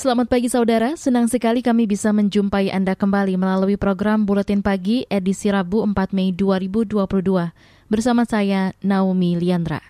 Selamat 0.00 0.32
pagi 0.32 0.48
saudara, 0.48 0.96
senang 0.96 1.28
sekali 1.28 1.60
kami 1.60 1.84
bisa 1.84 2.08
menjumpai 2.08 2.72
Anda 2.72 2.96
kembali 2.96 3.36
melalui 3.36 3.76
program 3.76 4.24
Buletin 4.24 4.64
Pagi 4.64 5.04
edisi 5.12 5.52
Rabu 5.52 5.84
4 5.84 6.16
Mei 6.16 6.32
2022. 6.32 7.04
Bersama 7.92 8.24
saya, 8.24 8.72
Naomi 8.80 9.36
Liandra. 9.36 9.84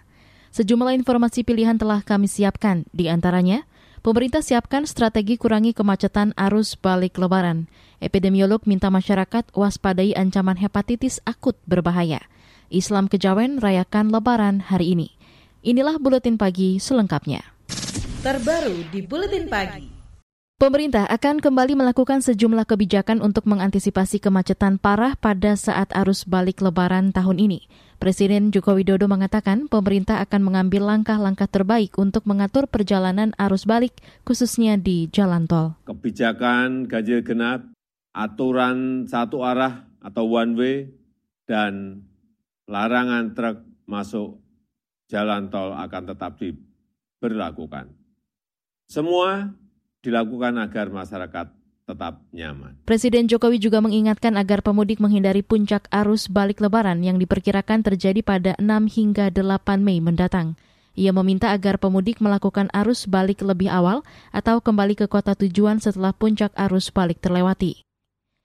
Sejumlah 0.50 0.98
informasi 0.98 1.46
pilihan 1.46 1.78
telah 1.78 2.02
kami 2.02 2.26
siapkan, 2.26 2.90
di 2.90 3.06
antaranya, 3.06 3.62
pemerintah 4.02 4.42
siapkan 4.42 4.82
strategi 4.82 5.38
kurangi 5.38 5.78
kemacetan 5.78 6.34
arus 6.34 6.74
balik 6.74 7.14
lebaran. 7.14 7.70
Epidemiolog 8.02 8.66
minta 8.66 8.90
masyarakat 8.90 9.54
waspadai 9.54 10.18
ancaman 10.18 10.58
hepatitis 10.58 11.22
akut 11.22 11.54
berbahaya. 11.70 12.18
Islam 12.66 13.06
Kejawen 13.06 13.62
rayakan 13.62 14.10
lebaran 14.10 14.58
hari 14.58 14.90
ini. 14.90 15.14
Inilah 15.62 16.02
Buletin 16.02 16.34
Pagi 16.34 16.82
selengkapnya. 16.82 17.46
Terbaru 18.26 18.90
di 18.90 19.06
Buletin 19.06 19.46
Pagi. 19.46 19.99
Pemerintah 20.60 21.08
akan 21.08 21.40
kembali 21.40 21.72
melakukan 21.72 22.20
sejumlah 22.20 22.68
kebijakan 22.68 23.24
untuk 23.24 23.48
mengantisipasi 23.48 24.20
kemacetan 24.20 24.76
parah 24.76 25.16
pada 25.16 25.56
saat 25.56 25.88
arus 25.96 26.28
balik 26.28 26.60
Lebaran 26.60 27.16
tahun 27.16 27.40
ini. 27.40 27.64
Presiden 27.96 28.52
Joko 28.52 28.76
Widodo 28.76 29.08
mengatakan 29.08 29.72
pemerintah 29.72 30.20
akan 30.20 30.44
mengambil 30.44 30.84
langkah-langkah 30.84 31.48
terbaik 31.48 31.96
untuk 31.96 32.28
mengatur 32.28 32.68
perjalanan 32.68 33.32
arus 33.40 33.64
balik, 33.64 34.04
khususnya 34.28 34.76
di 34.76 35.08
jalan 35.08 35.48
tol. 35.48 35.80
Kebijakan 35.88 36.84
ganjil 36.84 37.24
genap, 37.24 37.64
aturan 38.12 39.08
satu 39.08 39.40
arah 39.40 39.88
atau 40.04 40.28
one 40.28 40.52
way, 40.60 40.76
dan 41.48 42.04
larangan 42.68 43.32
truk 43.32 43.64
masuk 43.88 44.36
jalan 45.08 45.48
tol 45.48 45.72
akan 45.72 46.02
tetap 46.04 46.36
diberlakukan. 46.36 47.96
Semua 48.92 49.56
dilakukan 50.00 50.56
agar 50.56 50.88
masyarakat 50.88 51.46
tetap 51.84 52.22
nyaman. 52.30 52.78
Presiden 52.86 53.26
Jokowi 53.26 53.58
juga 53.58 53.82
mengingatkan 53.82 54.38
agar 54.38 54.62
pemudik 54.62 55.02
menghindari 55.02 55.42
puncak 55.42 55.90
arus 55.90 56.30
balik 56.30 56.62
lebaran 56.62 57.02
yang 57.02 57.18
diperkirakan 57.18 57.82
terjadi 57.82 58.20
pada 58.22 58.52
6 58.62 58.86
hingga 58.86 59.28
8 59.34 59.82
Mei 59.82 59.98
mendatang. 59.98 60.54
Ia 60.94 61.14
meminta 61.14 61.54
agar 61.54 61.78
pemudik 61.78 62.18
melakukan 62.18 62.66
arus 62.74 63.06
balik 63.06 63.42
lebih 63.42 63.70
awal 63.70 64.02
atau 64.34 64.58
kembali 64.58 64.98
ke 64.98 65.06
kota 65.06 65.38
tujuan 65.38 65.78
setelah 65.78 66.10
puncak 66.14 66.50
arus 66.58 66.90
balik 66.90 67.22
terlewati. 67.22 67.82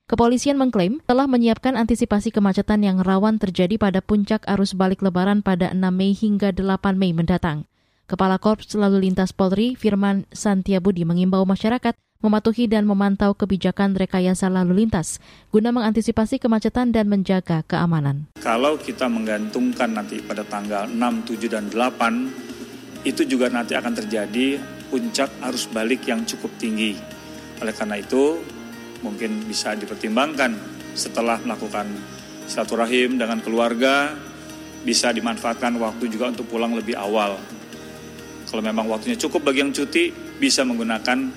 Kepolisian 0.06 0.62
mengklaim 0.62 1.01
telah 1.09 1.25
menyiapkan 1.25 1.74
antisipasi 1.74 2.30
kemacetan 2.30 2.85
yang 2.85 3.01
rawan 3.01 3.41
terjadi 3.41 3.81
pada 3.81 4.06
puncak 4.06 4.46
arus 4.46 4.78
balik 4.78 5.01
lebaran 5.01 5.41
pada 5.41 5.74
6 5.74 5.81
Mei 5.90 6.13
hingga 6.13 6.53
8 6.53 6.94
Mei 6.94 7.09
mendatang. 7.13 7.66
Kepala 8.06 8.38
Korps 8.38 8.78
Lalu 8.78 9.10
Lintas 9.10 9.34
Polri, 9.34 9.74
Firman 9.74 10.30
Santiabudi 10.30 11.02
mengimbau 11.10 11.42
masyarakat 11.42 11.98
mematuhi 12.22 12.70
dan 12.70 12.86
memantau 12.86 13.34
kebijakan 13.34 13.98
rekayasa 13.98 14.46
lalu 14.46 14.86
lintas 14.86 15.18
guna 15.50 15.74
mengantisipasi 15.74 16.38
kemacetan 16.38 16.94
dan 16.94 17.10
menjaga 17.10 17.66
keamanan. 17.66 18.30
Kalau 18.38 18.78
kita 18.78 19.10
menggantungkan 19.10 19.98
nanti 19.98 20.22
pada 20.22 20.46
tanggal 20.46 20.86
6, 20.86 21.02
7, 21.02 21.50
dan 21.50 21.66
8, 21.74 23.10
itu 23.10 23.26
juga 23.26 23.50
nanti 23.50 23.74
akan 23.74 23.98
terjadi 23.98 24.62
puncak 24.94 25.42
arus 25.50 25.66
balik 25.74 26.06
yang 26.06 26.22
cukup 26.30 26.54
tinggi. 26.62 26.94
Oleh 27.58 27.74
karena 27.74 27.98
itu, 27.98 28.38
mungkin 29.02 29.50
bisa 29.50 29.74
dipertimbangkan 29.74 30.54
setelah 30.94 31.42
melakukan 31.42 31.90
silaturahim 32.46 33.18
dengan 33.18 33.42
keluarga, 33.42 34.14
bisa 34.86 35.10
dimanfaatkan 35.10 35.74
waktu 35.82 36.06
juga 36.06 36.30
untuk 36.30 36.46
pulang 36.54 36.78
lebih 36.78 36.94
awal 36.94 37.55
kalau 38.45 38.61
memang 38.61 38.85
waktunya 38.88 39.17
cukup 39.17 39.45
bagi 39.50 39.66
yang 39.66 39.73
cuti, 39.73 40.13
bisa 40.38 40.61
menggunakan 40.61 41.29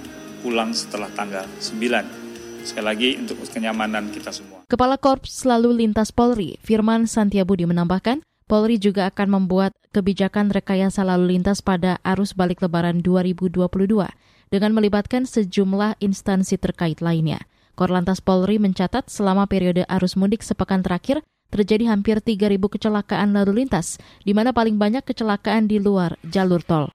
pulang 0.44 0.70
setelah 0.76 1.10
tanggal 1.12 1.44
9. 1.60 2.64
Sekali 2.64 2.84
lagi 2.84 3.10
untuk 3.16 3.40
kenyamanan 3.48 4.12
kita 4.12 4.28
semua. 4.30 4.62
Kepala 4.68 5.00
Korps 5.00 5.48
Lalu 5.48 5.84
Lintas 5.84 6.12
Polri, 6.12 6.60
Firman 6.60 7.08
Santiabudi 7.08 7.64
menambahkan, 7.64 8.20
Polri 8.48 8.80
juga 8.80 9.08
akan 9.12 9.40
membuat 9.40 9.76
kebijakan 9.92 10.48
rekayasa 10.48 11.04
lalu 11.04 11.36
lintas 11.36 11.60
pada 11.60 12.00
arus 12.00 12.32
balik 12.32 12.64
lebaran 12.64 13.04
2022 13.04 13.68
dengan 14.48 14.70
melibatkan 14.72 15.28
sejumlah 15.28 16.00
instansi 16.00 16.56
terkait 16.56 17.04
lainnya. 17.04 17.44
Korlantas 17.76 18.24
Polri 18.24 18.56
mencatat 18.56 19.12
selama 19.12 19.44
periode 19.46 19.84
arus 19.86 20.16
mudik 20.16 20.40
sepekan 20.40 20.80
terakhir 20.80 21.20
terjadi 21.48 21.88
hampir 21.92 22.20
3.000 22.20 22.60
kecelakaan 22.60 23.32
lalu 23.32 23.64
lintas, 23.64 23.96
di 24.24 24.32
mana 24.36 24.52
paling 24.52 24.76
banyak 24.76 25.04
kecelakaan 25.04 25.68
di 25.68 25.80
luar 25.80 26.20
jalur 26.24 26.60
tol. 26.60 26.92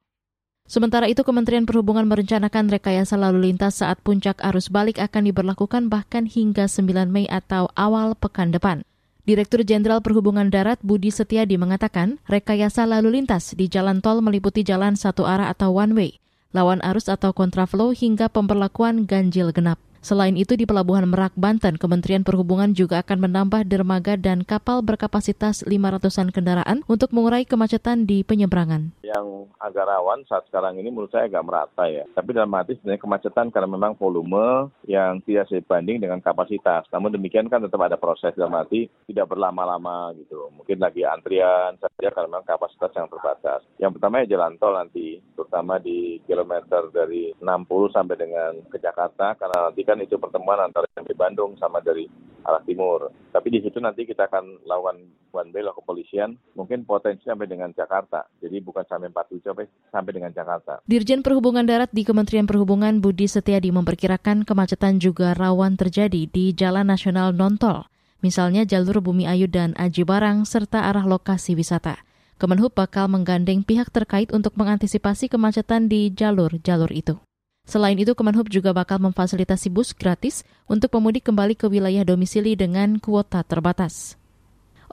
Sementara 0.64 1.12
itu, 1.12 1.28
Kementerian 1.28 1.68
Perhubungan 1.68 2.08
merencanakan 2.08 2.72
rekayasa 2.72 3.20
lalu 3.20 3.52
lintas 3.52 3.84
saat 3.84 4.00
puncak 4.00 4.40
arus 4.40 4.72
balik 4.72 4.96
akan 4.96 5.28
diberlakukan 5.28 5.92
bahkan 5.92 6.24
hingga 6.24 6.72
9 6.72 7.12
Mei 7.12 7.28
atau 7.28 7.68
awal 7.76 8.16
pekan 8.16 8.56
depan. 8.56 8.88
Direktur 9.28 9.64
Jenderal 9.68 10.00
Perhubungan 10.00 10.48
Darat 10.48 10.80
Budi 10.80 11.12
Setiadi 11.12 11.60
mengatakan, 11.60 12.20
rekayasa 12.32 12.88
lalu 12.88 13.20
lintas 13.20 13.56
di 13.56 13.68
jalan 13.68 14.00
tol 14.00 14.24
meliputi 14.24 14.64
jalan 14.64 14.96
satu 14.96 15.28
arah 15.28 15.52
atau 15.52 15.76
one 15.76 15.96
way, 15.96 16.12
lawan 16.56 16.80
arus 16.84 17.12
atau 17.12 17.36
kontraflow 17.36 17.92
hingga 17.92 18.32
pemberlakuan 18.32 19.04
ganjil 19.04 19.52
genap. 19.52 19.80
Selain 20.04 20.36
itu 20.36 20.60
di 20.60 20.68
Pelabuhan 20.68 21.08
Merak, 21.08 21.32
Banten, 21.40 21.80
Kementerian 21.80 22.28
Perhubungan 22.28 22.76
juga 22.76 23.00
akan 23.00 23.24
menambah 23.24 23.64
dermaga 23.64 24.20
dan 24.20 24.44
kapal 24.44 24.84
berkapasitas 24.84 25.64
500-an 25.64 26.28
kendaraan 26.36 26.84
untuk 26.92 27.16
mengurai 27.16 27.48
kemacetan 27.48 28.04
di 28.04 28.20
penyeberangan. 28.28 28.92
Yang 29.00 29.48
agak 29.64 29.88
rawan 29.88 30.28
saat 30.28 30.44
sekarang 30.52 30.76
ini 30.76 30.92
menurut 30.92 31.08
saya 31.08 31.32
agak 31.32 31.48
merata 31.48 31.88
ya. 31.88 32.04
Tapi 32.12 32.36
dalam 32.36 32.52
arti 32.52 32.76
sebenarnya 32.76 33.00
kemacetan 33.00 33.48
karena 33.56 33.70
memang 33.72 33.96
volume 33.96 34.68
yang 34.92 35.24
tidak 35.24 35.48
sebanding 35.48 36.04
dengan 36.04 36.20
kapasitas. 36.20 36.84
Namun 36.92 37.16
demikian 37.16 37.48
kan 37.48 37.64
tetap 37.64 37.80
ada 37.80 37.96
proses 37.96 38.36
dalam 38.36 38.60
arti 38.60 38.92
tidak 39.08 39.32
berlama-lama 39.32 40.12
gitu. 40.20 40.52
Mungkin 40.52 40.84
lagi 40.84 41.08
antrian 41.08 41.80
saja 41.80 42.12
karena 42.12 42.28
memang 42.28 42.44
kapasitas 42.44 42.92
yang 42.92 43.08
terbatas. 43.08 43.64
Yang 43.80 43.96
pertama 43.96 44.20
ya 44.20 44.36
jalan 44.36 44.60
tol 44.60 44.76
nanti, 44.76 45.24
terutama 45.32 45.80
di 45.80 46.20
kilometer 46.28 46.92
dari 46.92 47.32
60 47.40 47.96
sampai 47.96 48.16
dengan 48.20 48.52
ke 48.68 48.84
Jakarta 48.84 49.40
karena 49.40 49.72
nanti 49.72 49.82
kan 49.88 49.93
kan 49.94 50.02
itu 50.02 50.18
pertemuan 50.18 50.58
antara 50.58 50.90
di 50.90 51.14
Bandung 51.14 51.54
sama 51.62 51.78
dari 51.78 52.10
arah 52.42 52.66
timur. 52.66 53.14
Tapi 53.30 53.48
di 53.54 53.62
situ 53.62 53.78
nanti 53.78 54.10
kita 54.10 54.26
akan 54.26 54.66
lakukan 54.66 54.98
one 55.30 55.50
way 55.54 55.62
lah 55.62 55.78
kepolisian, 55.78 56.34
mungkin 56.58 56.82
potensi 56.82 57.30
sampai 57.30 57.46
dengan 57.46 57.70
Jakarta. 57.78 58.26
Jadi 58.42 58.58
bukan 58.58 58.82
sampai 58.90 59.14
47 59.14 59.46
sampai 59.46 59.66
sampai 59.94 60.12
dengan 60.18 60.34
Jakarta. 60.34 60.82
Dirjen 60.90 61.22
Perhubungan 61.22 61.70
Darat 61.70 61.94
di 61.94 62.02
Kementerian 62.02 62.50
Perhubungan 62.50 62.98
Budi 63.06 63.30
Setiadi 63.30 63.70
memperkirakan 63.70 64.50
kemacetan 64.50 64.98
juga 64.98 65.38
rawan 65.38 65.78
terjadi 65.78 66.26
di 66.26 66.58
jalan 66.58 66.90
nasional 66.90 67.38
non-tol, 67.38 67.86
misalnya 68.26 68.66
jalur 68.66 68.98
Bumi 69.06 69.30
Ayu 69.30 69.46
dan 69.46 69.78
Aji 69.78 70.02
Barang 70.02 70.50
serta 70.50 70.90
arah 70.90 71.06
lokasi 71.06 71.54
wisata. 71.54 72.02
Kemenhub 72.42 72.74
bakal 72.74 73.08
menggandeng 73.08 73.62
pihak 73.62 73.94
terkait 73.94 74.34
untuk 74.34 74.58
mengantisipasi 74.58 75.30
kemacetan 75.30 75.86
di 75.86 76.12
jalur-jalur 76.12 76.90
itu. 76.92 77.22
Selain 77.64 77.96
itu, 77.96 78.12
Kemenhub 78.12 78.52
juga 78.52 78.76
bakal 78.76 79.00
memfasilitasi 79.00 79.72
bus 79.72 79.96
gratis 79.96 80.44
untuk 80.68 80.92
pemudik 80.92 81.26
kembali 81.32 81.56
ke 81.56 81.72
wilayah 81.72 82.04
domisili 82.04 82.60
dengan 82.60 83.00
kuota 83.00 83.40
terbatas. 83.42 84.20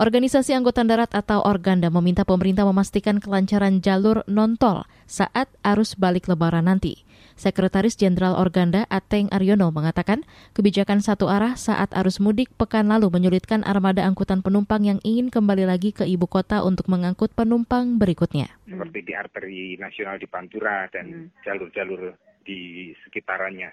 Organisasi 0.01 0.57
Angkutan 0.57 0.89
Darat 0.89 1.13
atau 1.13 1.45
Organda 1.45 1.93
meminta 1.93 2.25
pemerintah 2.25 2.65
memastikan 2.65 3.21
kelancaran 3.21 3.85
jalur 3.85 4.25
non-tol 4.25 4.89
saat 5.05 5.53
arus 5.61 5.99
balik 5.99 6.25
lebaran 6.25 6.71
nanti. 6.71 7.05
Sekretaris 7.37 8.01
Jenderal 8.01 8.33
Organda 8.33 8.89
Ateng 8.89 9.29
Aryono 9.29 9.69
mengatakan 9.69 10.25
kebijakan 10.57 11.05
satu 11.05 11.29
arah 11.29 11.53
saat 11.59 11.93
arus 11.93 12.17
mudik 12.17 12.49
pekan 12.57 12.89
lalu 12.89 13.13
menyulitkan 13.13 13.61
armada 13.61 14.07
angkutan 14.09 14.41
penumpang 14.41 14.89
yang 14.89 15.05
ingin 15.05 15.29
kembali 15.29 15.69
lagi 15.69 15.93
ke 15.93 16.09
ibu 16.09 16.25
kota 16.25 16.65
untuk 16.65 16.89
mengangkut 16.89 17.37
penumpang 17.37 18.01
berikutnya. 18.01 18.49
Seperti 18.65 19.05
di 19.05 19.13
arteri 19.13 19.77
nasional 19.77 20.17
di 20.17 20.25
Pantura 20.25 20.89
dan 20.89 21.29
hmm. 21.29 21.45
jalur-jalur 21.45 22.30
di 22.51 22.91
sekitarannya. 23.07 23.71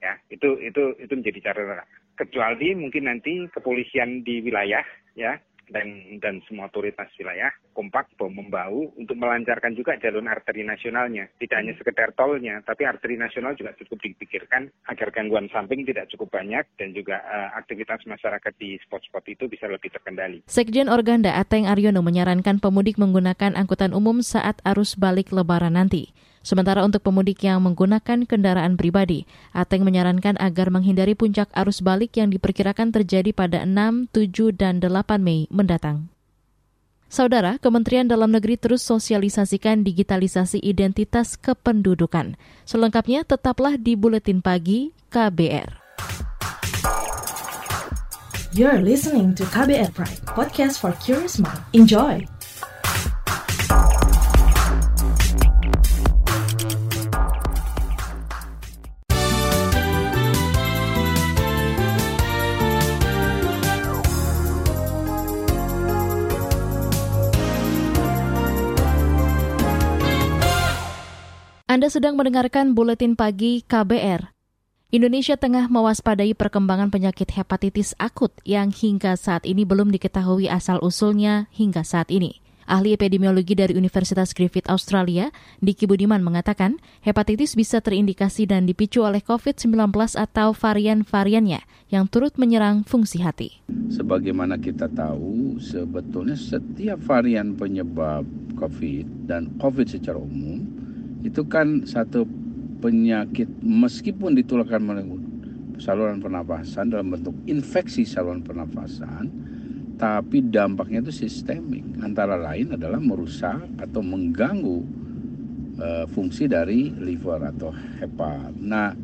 Ya, 0.00 0.16
itu 0.28 0.60
itu 0.60 0.96
itu 1.00 1.12
menjadi 1.12 1.52
cara 1.52 1.84
kecuali 2.20 2.76
mungkin 2.76 3.08
nanti 3.08 3.48
kepolisian 3.48 4.20
di 4.20 4.44
wilayah 4.44 4.84
ya 5.16 5.40
dan 5.70 6.18
dan 6.18 6.42
semua 6.44 6.66
otoritas 6.66 7.08
wilayah 7.16 7.48
kompak 7.72 8.10
bom 8.18 8.28
membau 8.28 8.90
untuk 8.98 9.16
melancarkan 9.16 9.72
juga 9.78 9.96
jalur 9.96 10.20
arteri 10.26 10.66
nasionalnya. 10.66 11.30
Tidak 11.38 11.56
hanya 11.56 11.72
sekedar 11.78 12.12
tolnya, 12.18 12.60
tapi 12.66 12.84
arteri 12.84 13.16
nasional 13.16 13.54
juga 13.56 13.72
cukup 13.78 14.02
dipikirkan 14.02 14.68
agar 14.90 15.08
gangguan 15.14 15.46
samping 15.48 15.86
tidak 15.86 16.10
cukup 16.12 16.34
banyak 16.34 16.66
dan 16.76 16.92
juga 16.92 17.22
uh, 17.22 17.56
aktivitas 17.56 18.04
masyarakat 18.04 18.52
di 18.58 18.76
spot-spot 18.84 19.24
itu 19.30 19.46
bisa 19.46 19.70
lebih 19.70 19.94
terkendali. 19.94 20.44
Sekjen 20.50 20.90
Organda 20.90 21.38
Ateng 21.38 21.70
Aryono 21.70 22.02
menyarankan 22.02 22.58
pemudik 22.58 22.98
menggunakan 22.98 23.54
angkutan 23.56 23.94
umum 23.94 24.20
saat 24.20 24.58
arus 24.66 24.98
balik 24.98 25.30
lebaran 25.30 25.78
nanti. 25.78 26.12
Sementara 26.40 26.80
untuk 26.80 27.04
pemudik 27.04 27.44
yang 27.44 27.60
menggunakan 27.60 28.24
kendaraan 28.24 28.80
pribadi, 28.80 29.28
Ateng 29.52 29.84
menyarankan 29.84 30.40
agar 30.40 30.72
menghindari 30.72 31.12
puncak 31.12 31.52
arus 31.52 31.84
balik 31.84 32.16
yang 32.16 32.32
diperkirakan 32.32 32.96
terjadi 32.96 33.36
pada 33.36 33.68
6, 33.68 34.08
7, 34.08 34.56
dan 34.56 34.80
8 34.80 35.20
Mei 35.20 35.44
mendatang. 35.52 36.08
Saudara, 37.10 37.58
Kementerian 37.58 38.06
Dalam 38.06 38.30
Negeri 38.30 38.54
terus 38.54 38.86
sosialisasikan 38.86 39.82
digitalisasi 39.82 40.62
identitas 40.62 41.34
kependudukan. 41.34 42.38
Selengkapnya 42.64 43.26
tetaplah 43.26 43.74
di 43.76 43.98
Buletin 43.98 44.40
Pagi 44.40 44.94
KBR. 45.10 45.76
You're 48.54 48.82
listening 48.82 49.34
to 49.38 49.44
KBR 49.46 49.90
Pride, 49.94 50.22
podcast 50.26 50.78
for 50.78 50.94
curious 51.02 51.38
mind. 51.42 51.62
Enjoy! 51.74 52.39
Anda 71.70 71.86
sedang 71.86 72.18
mendengarkan 72.18 72.74
buletin 72.74 73.14
pagi 73.14 73.62
KBR. 73.62 74.34
Indonesia 74.90 75.38
tengah 75.38 75.70
mewaspadai 75.70 76.34
perkembangan 76.34 76.90
penyakit 76.90 77.30
hepatitis 77.30 77.94
akut 77.94 78.34
yang 78.42 78.74
hingga 78.74 79.14
saat 79.14 79.46
ini 79.46 79.62
belum 79.62 79.94
diketahui 79.94 80.50
asal-usulnya 80.50 81.46
hingga 81.54 81.86
saat 81.86 82.10
ini. 82.10 82.42
Ahli 82.66 82.90
epidemiologi 82.90 83.54
dari 83.54 83.78
Universitas 83.78 84.34
Griffith 84.34 84.66
Australia, 84.66 85.30
Diki 85.62 85.86
Budiman 85.86 86.26
mengatakan 86.26 86.82
hepatitis 87.06 87.54
bisa 87.54 87.78
terindikasi 87.78 88.50
dan 88.50 88.66
dipicu 88.66 89.06
oleh 89.06 89.22
COVID-19 89.22 89.94
atau 90.18 90.50
varian-variannya 90.50 91.62
yang 91.94 92.10
turut 92.10 92.34
menyerang 92.34 92.82
fungsi 92.82 93.22
hati. 93.22 93.62
Sebagaimana 93.94 94.58
kita 94.58 94.90
tahu, 94.90 95.62
sebetulnya 95.62 96.34
setiap 96.34 96.98
varian 97.06 97.54
penyebab 97.54 98.26
COVID 98.58 99.30
dan 99.30 99.54
COVID 99.62 99.86
secara 99.86 100.18
umum 100.18 100.89
itu 101.24 101.42
kan 101.46 101.84
satu 101.84 102.24
penyakit 102.80 103.46
meskipun 103.60 104.36
ditularkan 104.40 104.80
melalui 104.80 105.20
saluran 105.80 106.20
pernapasan 106.20 106.92
dalam 106.92 107.12
bentuk 107.12 107.36
infeksi 107.48 108.04
saluran 108.04 108.44
pernapasan 108.44 109.28
tapi 110.00 110.40
dampaknya 110.40 111.04
itu 111.04 111.28
sistemik 111.28 111.84
antara 112.00 112.40
lain 112.40 112.72
adalah 112.72 112.96
merusak 112.96 113.60
atau 113.76 114.00
mengganggu 114.00 114.80
uh, 115.76 116.04
fungsi 116.08 116.48
dari 116.48 116.88
liver 116.88 117.44
atau 117.44 117.68
hepat. 118.00 118.56
Nah, 118.56 118.96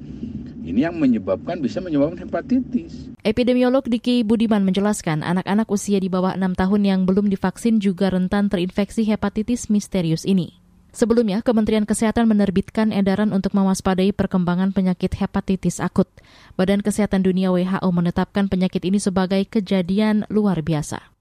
ini 0.65 0.83
yang 0.89 0.97
menyebabkan 0.97 1.61
bisa 1.61 1.85
menyebabkan 1.85 2.25
hepatitis. 2.25 3.13
Epidemiolog 3.21 3.85
Diki 3.85 4.25
Budiman 4.25 4.65
menjelaskan 4.65 5.21
anak-anak 5.21 5.69
usia 5.69 6.01
di 6.01 6.09
bawah 6.09 6.33
6 6.33 6.57
tahun 6.57 6.83
yang 6.83 7.01
belum 7.05 7.29
divaksin 7.29 7.77
juga 7.77 8.09
rentan 8.09 8.49
terinfeksi 8.49 9.05
hepatitis 9.05 9.69
misterius 9.69 10.25
ini. 10.25 10.66
Sebelumnya, 10.97 11.45
Kementerian 11.45 11.85
Kesehatan 11.85 12.25
menerbitkan 12.25 12.89
edaran 12.89 13.37
untuk 13.37 13.53
mewaspadai 13.53 14.17
perkembangan 14.17 14.73
penyakit 14.73 15.13
hepatitis 15.21 15.77
akut. 15.77 16.09
Badan 16.57 16.81
Kesehatan 16.81 17.21
Dunia 17.21 17.53
WHO 17.53 17.85
menetapkan 17.93 18.49
penyakit 18.49 18.81
ini 18.81 18.97
sebagai 18.97 19.45
kejadian 19.45 20.25
luar 20.33 20.65
biasa. 20.65 21.13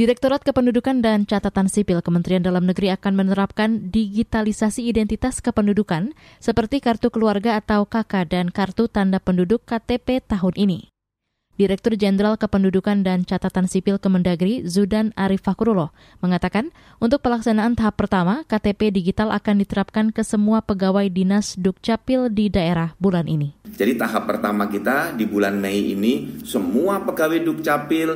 Direktorat 0.00 0.48
Kependudukan 0.48 1.04
dan 1.04 1.28
Catatan 1.28 1.68
Sipil 1.68 2.00
Kementerian 2.00 2.40
Dalam 2.40 2.64
Negeri 2.64 2.88
akan 2.96 3.20
menerapkan 3.20 3.92
digitalisasi 3.92 4.88
identitas 4.88 5.44
kependudukan 5.44 6.16
seperti 6.40 6.80
kartu 6.80 7.12
keluarga 7.12 7.60
atau 7.60 7.84
KK 7.84 8.32
dan 8.32 8.48
kartu 8.48 8.88
tanda 8.88 9.20
penduduk 9.20 9.68
KTP 9.68 10.24
tahun 10.24 10.56
ini. 10.56 10.95
Direktur 11.56 11.96
Jenderal 11.96 12.36
Kependudukan 12.36 13.00
dan 13.00 13.24
Catatan 13.24 13.64
Sipil 13.64 13.96
Kemendagri 13.96 14.68
Zudan 14.68 15.16
Arif 15.16 15.48
Fakrullah 15.48 15.88
mengatakan 16.20 16.68
untuk 17.00 17.24
pelaksanaan 17.24 17.72
tahap 17.72 17.96
pertama 17.96 18.44
KTP 18.44 18.92
digital 18.92 19.32
akan 19.32 19.64
diterapkan 19.64 20.12
ke 20.12 20.20
semua 20.20 20.60
pegawai 20.60 21.08
dinas 21.08 21.56
Dukcapil 21.56 22.28
di 22.28 22.52
daerah 22.52 22.92
bulan 23.00 23.24
ini. 23.24 23.56
Jadi 23.72 23.96
tahap 23.96 24.28
pertama 24.28 24.68
kita 24.68 25.16
di 25.16 25.24
bulan 25.24 25.56
Mei 25.56 25.96
ini 25.96 26.44
semua 26.44 27.00
pegawai 27.00 27.40
Dukcapil 27.40 28.08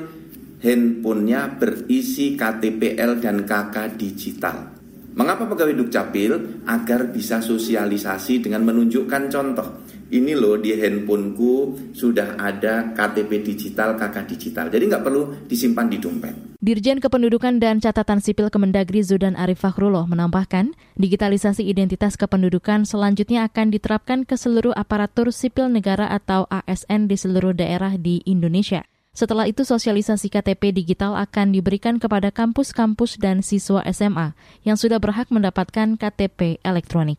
handphonenya 0.60 1.56
berisi 1.56 2.36
KTPL 2.36 3.24
dan 3.24 3.48
KK 3.48 3.96
digital. 3.96 4.76
Mengapa 5.16 5.48
pegawai 5.48 5.80
Dukcapil? 5.80 6.62
Agar 6.68 7.08
bisa 7.08 7.40
sosialisasi 7.40 8.44
dengan 8.44 8.68
menunjukkan 8.68 9.32
contoh 9.32 9.79
ini 10.10 10.34
loh 10.34 10.58
di 10.58 10.74
handphoneku 10.74 11.54
sudah 11.94 12.34
ada 12.36 12.90
KTP 12.92 13.46
digital, 13.46 13.94
KK 13.94 14.16
digital. 14.26 14.66
Jadi 14.68 14.84
nggak 14.90 15.04
perlu 15.06 15.46
disimpan 15.46 15.86
di 15.86 15.98
dompet. 16.02 16.34
Dirjen 16.60 17.00
Kependudukan 17.00 17.56
dan 17.56 17.80
Catatan 17.80 18.20
Sipil 18.20 18.52
Kemendagri 18.52 19.00
Zudan 19.00 19.32
Arif 19.32 19.64
Fakhrullah 19.64 20.04
menambahkan, 20.04 20.76
digitalisasi 21.00 21.64
identitas 21.64 22.20
kependudukan 22.20 22.84
selanjutnya 22.84 23.48
akan 23.48 23.72
diterapkan 23.72 24.28
ke 24.28 24.36
seluruh 24.36 24.76
aparatur 24.76 25.32
sipil 25.32 25.72
negara 25.72 26.12
atau 26.12 26.44
ASN 26.52 27.08
di 27.08 27.16
seluruh 27.16 27.56
daerah 27.56 27.96
di 27.96 28.20
Indonesia. 28.28 28.84
Setelah 29.16 29.48
itu 29.48 29.64
sosialisasi 29.64 30.28
KTP 30.28 30.76
digital 30.76 31.16
akan 31.16 31.50
diberikan 31.56 31.96
kepada 31.96 32.28
kampus-kampus 32.28 33.16
dan 33.16 33.40
siswa 33.40 33.80
SMA 33.88 34.36
yang 34.62 34.76
sudah 34.76 35.00
berhak 35.00 35.32
mendapatkan 35.32 35.96
KTP 35.96 36.60
elektronik. 36.62 37.16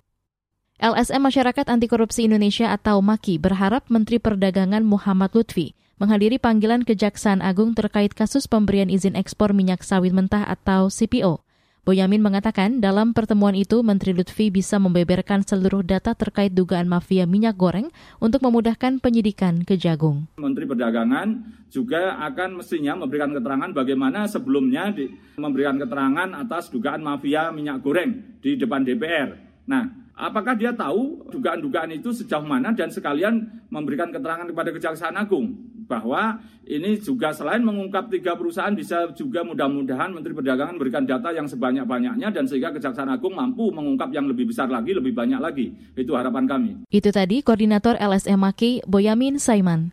LSM 0.81 1.21
Masyarakat 1.21 1.69
Anti 1.69 1.85
Korupsi 1.85 2.26
Indonesia 2.26 2.73
atau 2.73 3.06
MAKI 3.06 3.38
berharap 3.38 3.85
Menteri 3.94 4.18
Perdagangan 4.18 4.81
Muhammad 4.81 5.30
Lutfi 5.38 5.78
menghadiri 6.02 6.42
panggilan 6.42 6.81
Kejaksaan 6.81 7.45
Agung 7.45 7.78
terkait 7.78 8.18
kasus 8.18 8.50
pemberian 8.50 8.90
izin 8.90 9.14
ekspor 9.14 9.54
minyak 9.54 9.85
sawit 9.85 10.09
mentah 10.09 10.42
atau 10.42 10.90
CPO. 10.90 11.45
Boyamin 11.85 12.26
mengatakan 12.26 12.81
dalam 12.81 13.14
pertemuan 13.14 13.54
itu 13.54 13.85
Menteri 13.85 14.18
Lutfi 14.18 14.50
bisa 14.50 14.81
membeberkan 14.81 15.45
seluruh 15.45 15.85
data 15.85 16.18
terkait 16.18 16.50
dugaan 16.50 16.90
mafia 16.90 17.30
minyak 17.30 17.61
goreng 17.61 17.94
untuk 18.18 18.42
memudahkan 18.42 18.97
penyidikan 19.06 19.61
Kejagung. 19.61 20.33
Menteri 20.42 20.66
Perdagangan 20.66 21.45
juga 21.69 22.18
akan 22.26 22.57
mestinya 22.57 22.97
memberikan 22.97 23.30
keterangan 23.38 23.69
bagaimana 23.69 24.26
sebelumnya 24.26 24.90
memberikan 25.38 25.78
keterangan 25.78 26.33
atas 26.42 26.73
dugaan 26.73 27.06
mafia 27.06 27.54
minyak 27.54 27.85
goreng 27.85 28.42
di 28.42 28.57
depan 28.57 28.81
DPR. 28.81 29.38
Nah, 29.69 30.01
Apakah 30.21 30.54
dia 30.54 30.69
tahu 30.69 31.25
dugaan-dugaan 31.33 31.97
itu 31.97 32.13
sejauh 32.13 32.45
mana 32.45 32.69
dan 32.69 32.94
sekalian 32.94 33.42
memberikan 33.73 34.13
keterangan 34.13 34.45
kepada 34.45 34.69
Kejaksaan 34.69 35.18
Agung 35.18 35.57
bahwa 35.90 36.37
ini 36.61 37.01
juga 37.01 37.33
selain 37.33 37.66
mengungkap 37.66 38.06
tiga 38.13 38.37
perusahaan 38.37 38.69
bisa 38.69 39.09
juga 39.18 39.42
mudah-mudahan 39.42 40.13
Menteri 40.13 40.37
Perdagangan 40.37 40.78
memberikan 40.78 41.09
data 41.09 41.33
yang 41.33 41.49
sebanyak-banyaknya 41.49 42.30
dan 42.30 42.45
sehingga 42.45 42.69
Kejaksaan 42.69 43.09
Agung 43.09 43.33
mampu 43.33 43.73
mengungkap 43.73 44.13
yang 44.13 44.30
lebih 44.30 44.54
besar 44.54 44.69
lagi, 44.69 44.94
lebih 44.94 45.18
banyak 45.18 45.42
lagi. 45.42 45.73
Itu 45.97 46.13
harapan 46.13 46.45
kami. 46.45 46.71
Itu 46.94 47.09
tadi 47.09 47.42
Koordinator 47.42 47.97
LSM 47.97 48.37
Maki 48.37 48.85
Boyamin 48.85 49.42
Saiman. 49.42 49.90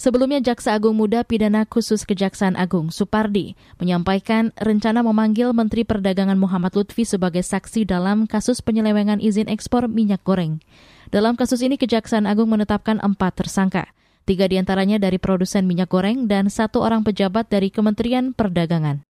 Sebelumnya 0.00 0.40
Jaksa 0.40 0.80
Agung 0.80 0.96
Muda 0.96 1.20
Pidana 1.28 1.68
Khusus 1.68 2.08
Kejaksaan 2.08 2.56
Agung 2.56 2.88
Supardi 2.88 3.52
menyampaikan 3.76 4.48
rencana 4.56 5.04
memanggil 5.04 5.52
Menteri 5.52 5.84
Perdagangan 5.84 6.40
Muhammad 6.40 6.72
Lutfi 6.72 7.04
sebagai 7.04 7.44
saksi 7.44 7.84
dalam 7.84 8.24
kasus 8.24 8.64
penyelewengan 8.64 9.20
izin 9.20 9.52
ekspor 9.52 9.92
minyak 9.92 10.24
goreng. 10.24 10.64
Dalam 11.12 11.36
kasus 11.36 11.60
ini 11.60 11.76
Kejaksaan 11.76 12.24
Agung 12.24 12.48
menetapkan 12.48 12.96
empat 12.96 13.44
tersangka. 13.44 13.92
Tiga 14.24 14.48
di 14.48 14.56
antaranya 14.56 14.96
dari 14.96 15.20
produsen 15.20 15.68
minyak 15.68 15.92
goreng 15.92 16.24
dan 16.24 16.48
satu 16.48 16.80
orang 16.80 17.04
pejabat 17.04 17.52
dari 17.52 17.68
Kementerian 17.68 18.32
Perdagangan. 18.32 19.04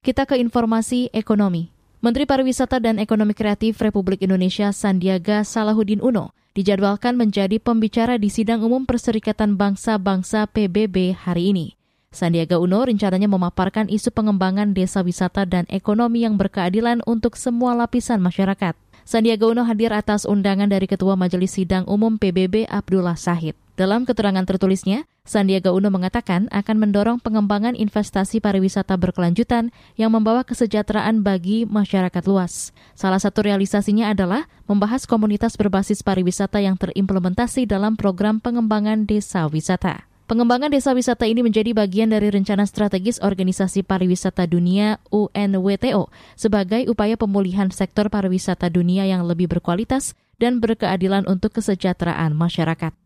Kita 0.00 0.24
ke 0.24 0.40
informasi 0.40 1.12
ekonomi. 1.12 1.76
Menteri 2.00 2.24
Pariwisata 2.24 2.80
dan 2.80 2.96
Ekonomi 2.96 3.36
Kreatif 3.36 3.76
Republik 3.84 4.24
Indonesia 4.24 4.72
Sandiaga 4.72 5.44
Salahuddin 5.44 6.00
Uno 6.00 6.39
dijadwalkan 6.54 7.14
menjadi 7.14 7.62
pembicara 7.62 8.18
di 8.18 8.26
sidang 8.26 8.66
umum 8.66 8.82
Perserikatan 8.82 9.54
Bangsa-Bangsa 9.54 10.50
PBB 10.50 11.14
hari 11.14 11.54
ini. 11.54 11.66
Sandiaga 12.10 12.58
Uno 12.58 12.82
rencananya 12.82 13.30
memaparkan 13.30 13.86
isu 13.86 14.10
pengembangan 14.10 14.74
desa 14.74 14.98
wisata 15.06 15.46
dan 15.46 15.62
ekonomi 15.70 16.26
yang 16.26 16.34
berkeadilan 16.34 17.06
untuk 17.06 17.38
semua 17.38 17.78
lapisan 17.78 18.18
masyarakat. 18.18 18.74
Sandiaga 19.06 19.46
Uno 19.46 19.62
hadir 19.62 19.94
atas 19.94 20.26
undangan 20.26 20.66
dari 20.66 20.90
Ketua 20.90 21.14
Majelis 21.14 21.54
Sidang 21.54 21.86
Umum 21.86 22.18
PBB 22.18 22.66
Abdullah 22.66 23.14
Sahid. 23.14 23.54
Dalam 23.80 24.04
keterangan 24.04 24.44
tertulisnya, 24.44 25.08
Sandiaga 25.24 25.72
Uno 25.72 25.88
mengatakan 25.88 26.52
akan 26.52 26.76
mendorong 26.84 27.16
pengembangan 27.16 27.72
investasi 27.72 28.36
pariwisata 28.36 28.92
berkelanjutan 29.00 29.72
yang 29.96 30.12
membawa 30.12 30.44
kesejahteraan 30.44 31.24
bagi 31.24 31.64
masyarakat 31.64 32.20
luas. 32.28 32.76
Salah 32.92 33.16
satu 33.16 33.40
realisasinya 33.40 34.12
adalah 34.12 34.52
membahas 34.68 35.08
komunitas 35.08 35.56
berbasis 35.56 36.04
pariwisata 36.04 36.60
yang 36.60 36.76
terimplementasi 36.76 37.64
dalam 37.64 37.96
program 37.96 38.36
pengembangan 38.36 39.08
desa 39.08 39.48
wisata. 39.48 40.04
Pengembangan 40.28 40.68
desa 40.68 40.92
wisata 40.92 41.24
ini 41.24 41.40
menjadi 41.40 41.72
bagian 41.72 42.12
dari 42.12 42.28
rencana 42.28 42.68
strategis 42.68 43.16
Organisasi 43.24 43.80
Pariwisata 43.80 44.44
Dunia 44.44 45.00
UNWTO 45.08 46.12
sebagai 46.36 46.84
upaya 46.92 47.16
pemulihan 47.16 47.72
sektor 47.72 48.12
pariwisata 48.12 48.68
dunia 48.68 49.08
yang 49.08 49.24
lebih 49.24 49.48
berkualitas 49.48 50.12
dan 50.36 50.60
berkeadilan 50.60 51.24
untuk 51.24 51.56
kesejahteraan 51.56 52.36
masyarakat. 52.36 52.99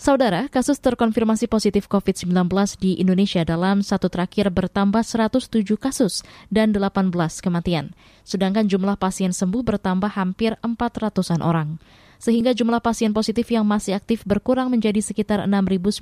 Saudara, 0.00 0.48
kasus 0.48 0.80
terkonfirmasi 0.80 1.44
positif 1.44 1.84
COVID-19 1.84 2.32
di 2.80 2.96
Indonesia 2.96 3.44
dalam 3.44 3.84
satu 3.84 4.08
terakhir 4.08 4.48
bertambah 4.48 5.04
107 5.04 5.60
kasus 5.76 6.24
dan 6.48 6.72
18 6.72 7.12
kematian. 7.44 7.92
Sedangkan 8.24 8.64
jumlah 8.64 8.96
pasien 8.96 9.36
sembuh 9.36 9.60
bertambah 9.60 10.08
hampir 10.16 10.56
400-an 10.64 11.44
orang 11.44 11.76
sehingga 12.16 12.56
jumlah 12.56 12.80
pasien 12.80 13.12
positif 13.12 13.52
yang 13.52 13.68
masih 13.68 13.92
aktif 13.92 14.24
berkurang 14.24 14.72
menjadi 14.72 15.04
sekitar 15.04 15.44
6.950 15.44 16.00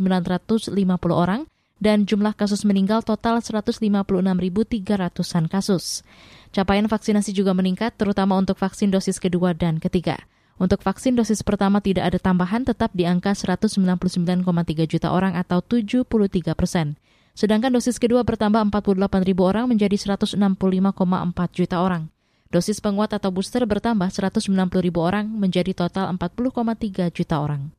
orang 1.11 1.51
dan 1.83 2.07
jumlah 2.07 2.39
kasus 2.39 2.63
meninggal 2.63 3.03
total 3.03 3.43
156.300-an 3.43 5.51
kasus. 5.51 6.07
Capaian 6.55 6.87
vaksinasi 6.87 7.35
juga 7.35 7.51
meningkat 7.51 7.99
terutama 7.99 8.39
untuk 8.39 8.63
vaksin 8.63 8.95
dosis 8.95 9.19
kedua 9.19 9.59
dan 9.59 9.83
ketiga. 9.83 10.23
Untuk 10.59 10.83
vaksin 10.83 11.15
dosis 11.15 11.47
pertama 11.47 11.79
tidak 11.79 12.11
ada 12.11 12.19
tambahan 12.19 12.67
tetap 12.67 12.91
di 12.91 13.07
angka 13.07 13.31
199,3 13.31 14.43
juta 14.91 15.15
orang 15.15 15.39
atau 15.39 15.63
73 15.63 16.59
persen. 16.59 16.99
Sedangkan 17.39 17.71
dosis 17.71 18.03
kedua 18.03 18.27
bertambah 18.27 18.67
48 18.67 19.23
ribu 19.23 19.47
orang 19.47 19.71
menjadi 19.71 19.95
165,4 19.95 20.35
juta 21.55 21.79
orang. 21.79 22.11
Dosis 22.51 22.83
penguat 22.83 23.15
atau 23.15 23.31
booster 23.31 23.63
bertambah 23.63 24.11
190 24.11 24.51
ribu 24.83 24.99
orang 24.99 25.31
menjadi 25.31 25.71
total 25.71 26.11
40,3 26.19 27.15
juta 27.15 27.39
orang. 27.39 27.71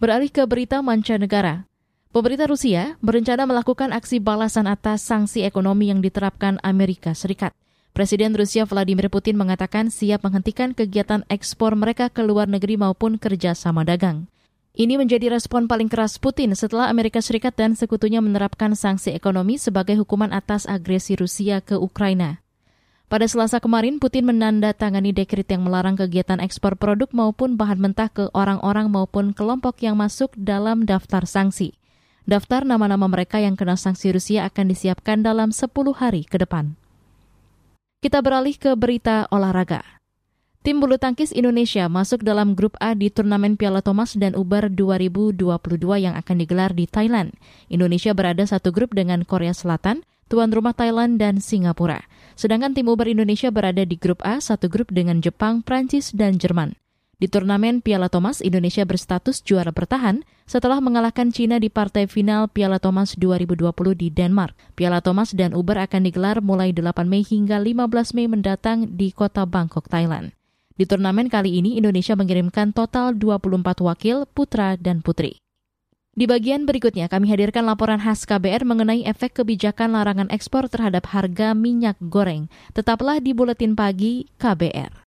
Beralih 0.00 0.32
ke 0.32 0.40
berita 0.48 0.80
mancanegara. 0.80 1.68
Pemerintah 2.08 2.48
Rusia 2.48 2.96
berencana 3.04 3.44
melakukan 3.44 3.92
aksi 3.92 4.16
balasan 4.16 4.64
atas 4.64 5.04
sanksi 5.04 5.44
ekonomi 5.44 5.92
yang 5.92 6.00
diterapkan 6.00 6.56
Amerika 6.64 7.12
Serikat. 7.12 7.52
Presiden 7.98 8.30
Rusia 8.30 8.62
Vladimir 8.62 9.10
Putin 9.10 9.34
mengatakan 9.34 9.90
siap 9.90 10.22
menghentikan 10.22 10.70
kegiatan 10.70 11.26
ekspor 11.26 11.74
mereka 11.74 12.06
ke 12.06 12.22
luar 12.22 12.46
negeri 12.46 12.78
maupun 12.78 13.18
kerjasama 13.18 13.82
dagang. 13.82 14.30
Ini 14.70 14.94
menjadi 14.94 15.34
respon 15.34 15.66
paling 15.66 15.90
keras 15.90 16.14
Putin 16.22 16.54
setelah 16.54 16.94
Amerika 16.94 17.18
Serikat 17.18 17.58
dan 17.58 17.74
sekutunya 17.74 18.22
menerapkan 18.22 18.78
sanksi 18.78 19.10
ekonomi 19.18 19.58
sebagai 19.58 19.98
hukuman 19.98 20.30
atas 20.30 20.70
agresi 20.70 21.18
Rusia 21.18 21.58
ke 21.58 21.74
Ukraina. 21.74 22.38
Pada 23.10 23.26
Selasa 23.26 23.58
kemarin, 23.58 23.98
Putin 23.98 24.30
menandatangani 24.30 25.10
dekret 25.10 25.50
yang 25.50 25.66
melarang 25.66 25.98
kegiatan 25.98 26.38
ekspor 26.38 26.78
produk 26.78 27.10
maupun 27.10 27.58
bahan 27.58 27.82
mentah 27.82 28.14
ke 28.14 28.30
orang-orang 28.30 28.94
maupun 28.94 29.34
kelompok 29.34 29.82
yang 29.82 29.98
masuk 29.98 30.30
dalam 30.38 30.86
daftar 30.86 31.26
sanksi. 31.26 31.74
Daftar 32.30 32.62
nama-nama 32.62 33.10
mereka 33.10 33.42
yang 33.42 33.58
kena 33.58 33.74
sanksi 33.74 34.14
Rusia 34.14 34.46
akan 34.46 34.70
disiapkan 34.70 35.26
dalam 35.26 35.50
10 35.50 35.66
hari 35.98 36.22
ke 36.22 36.38
depan. 36.38 36.78
Kita 37.98 38.22
beralih 38.22 38.54
ke 38.54 38.78
berita 38.78 39.26
olahraga. 39.34 39.82
Tim 40.62 40.78
bulu 40.78 41.02
tangkis 41.02 41.34
Indonesia 41.34 41.90
masuk 41.90 42.22
dalam 42.22 42.54
grup 42.54 42.78
A 42.78 42.94
di 42.94 43.10
turnamen 43.10 43.58
Piala 43.58 43.82
Thomas 43.82 44.14
dan 44.14 44.38
Uber 44.38 44.70
2022 44.70 45.34
yang 45.98 46.14
akan 46.14 46.36
digelar 46.38 46.70
di 46.78 46.86
Thailand. 46.86 47.34
Indonesia 47.66 48.14
berada 48.14 48.46
satu 48.46 48.70
grup 48.70 48.94
dengan 48.94 49.26
Korea 49.26 49.50
Selatan, 49.50 50.06
tuan 50.30 50.54
rumah 50.54 50.78
Thailand 50.78 51.18
dan 51.18 51.42
Singapura. 51.42 52.06
Sedangkan 52.38 52.70
tim 52.70 52.86
Uber 52.86 53.10
Indonesia 53.10 53.50
berada 53.50 53.82
di 53.82 53.98
grup 53.98 54.22
A, 54.22 54.38
satu 54.38 54.70
grup 54.70 54.94
dengan 54.94 55.18
Jepang, 55.18 55.66
Prancis, 55.66 56.14
dan 56.14 56.38
Jerman. 56.38 56.78
Di 57.18 57.26
turnamen 57.26 57.82
Piala 57.82 58.06
Thomas, 58.06 58.38
Indonesia 58.38 58.86
berstatus 58.86 59.42
juara 59.42 59.74
bertahan 59.74 60.22
setelah 60.48 60.80
mengalahkan 60.80 61.28
Cina 61.28 61.60
di 61.60 61.68
partai 61.68 62.08
final 62.08 62.48
Piala 62.48 62.80
Thomas 62.80 63.12
2020 63.20 63.68
di 63.92 64.08
Denmark. 64.08 64.56
Piala 64.72 65.04
Thomas 65.04 65.36
dan 65.36 65.52
Uber 65.52 65.76
akan 65.76 66.08
digelar 66.08 66.40
mulai 66.40 66.72
8 66.72 67.04
Mei 67.04 67.20
hingga 67.20 67.60
15 67.60 68.16
Mei 68.16 68.26
mendatang 68.26 68.88
di 68.96 69.12
kota 69.12 69.44
Bangkok, 69.44 69.92
Thailand. 69.92 70.32
Di 70.74 70.88
turnamen 70.88 71.28
kali 71.28 71.60
ini, 71.60 71.76
Indonesia 71.76 72.16
mengirimkan 72.16 72.72
total 72.72 73.12
24 73.12 73.84
wakil 73.84 74.24
putra 74.30 74.80
dan 74.80 75.04
putri. 75.04 75.36
Di 76.18 76.26
bagian 76.26 76.66
berikutnya 76.66 77.06
kami 77.06 77.30
hadirkan 77.30 77.62
laporan 77.62 78.02
khas 78.02 78.26
KBR 78.26 78.66
mengenai 78.66 79.06
efek 79.06 79.38
kebijakan 79.38 79.94
larangan 79.94 80.26
ekspor 80.34 80.66
terhadap 80.66 81.06
harga 81.14 81.54
minyak 81.54 81.94
goreng. 82.02 82.50
Tetaplah 82.74 83.22
di 83.22 83.30
Buletin 83.30 83.78
Pagi 83.78 84.26
KBR. 84.34 85.07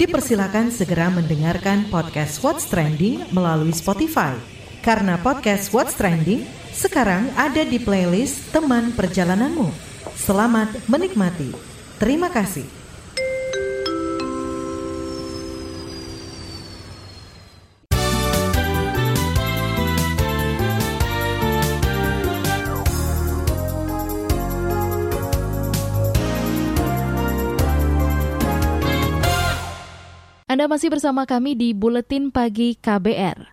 dipersilakan 0.00 0.72
segera 0.72 1.12
mendengarkan 1.12 1.84
podcast 1.92 2.40
What's 2.40 2.64
Trending 2.72 3.20
melalui 3.36 3.68
Spotify. 3.76 4.32
Karena 4.80 5.20
podcast 5.20 5.68
What's 5.76 5.92
Trending 5.92 6.48
sekarang 6.72 7.28
ada 7.36 7.60
di 7.68 7.76
playlist 7.76 8.48
teman 8.48 8.96
perjalananmu. 8.96 9.68
Selamat 10.16 10.72
menikmati. 10.88 11.52
Terima 12.00 12.32
kasih. 12.32 12.79
Anda 30.60 30.76
masih 30.76 30.92
bersama 30.92 31.24
kami 31.24 31.56
di 31.56 31.72
Buletin 31.72 32.28
Pagi 32.28 32.76
KBR. 32.76 33.48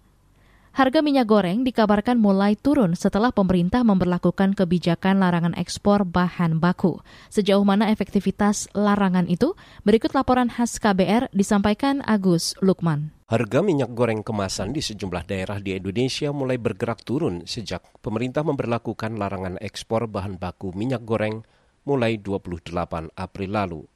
Harga 0.75 0.99
minyak 0.99 1.31
goreng 1.31 1.63
dikabarkan 1.63 2.19
mulai 2.19 2.59
turun 2.59 2.99
setelah 2.99 3.31
pemerintah 3.31 3.79
memperlakukan 3.87 4.51
kebijakan 4.51 5.23
larangan 5.23 5.55
ekspor 5.55 6.03
bahan 6.03 6.59
baku. 6.59 6.99
Sejauh 7.31 7.63
mana 7.63 7.95
efektivitas 7.95 8.67
larangan 8.75 9.23
itu? 9.31 9.55
Berikut 9.87 10.11
laporan 10.11 10.51
khas 10.51 10.83
KBR 10.83 11.31
disampaikan 11.31 12.03
Agus 12.03 12.59
Lukman. 12.59 13.15
Harga 13.31 13.63
minyak 13.63 13.95
goreng 13.95 14.19
kemasan 14.19 14.75
di 14.75 14.83
sejumlah 14.83 15.31
daerah 15.31 15.63
di 15.63 15.79
Indonesia 15.79 16.35
mulai 16.35 16.59
bergerak 16.59 17.07
turun 17.07 17.47
sejak 17.47 17.87
pemerintah 18.03 18.43
memperlakukan 18.43 19.15
larangan 19.15 19.55
ekspor 19.63 20.11
bahan 20.11 20.35
baku 20.35 20.75
minyak 20.75 21.07
goreng 21.07 21.39
mulai 21.87 22.19
28 22.19 23.15
April 23.15 23.51
lalu. 23.55 23.87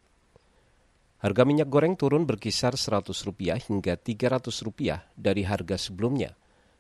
Harga 1.22 1.46
minyak 1.46 1.70
goreng 1.70 1.94
turun 1.94 2.26
berkisar 2.26 2.74
Rp100 2.74 3.70
hingga 3.70 3.94
Rp300 3.94 5.14
dari 5.14 5.46
harga 5.46 5.78
sebelumnya, 5.78 6.34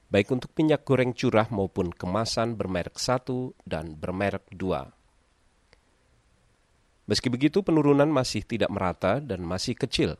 baik 0.10 0.34
untuk 0.34 0.50
minyak 0.58 0.82
goreng 0.82 1.14
curah 1.14 1.46
maupun 1.54 1.94
kemasan 1.94 2.58
bermerek 2.58 2.98
1 2.98 3.54
dan 3.70 3.94
bermerek 3.94 4.50
2. 4.50 7.06
Meski 7.06 7.30
begitu, 7.30 7.62
penurunan 7.62 8.10
masih 8.10 8.42
tidak 8.42 8.74
merata 8.74 9.22
dan 9.22 9.46
masih 9.46 9.78
kecil, 9.78 10.18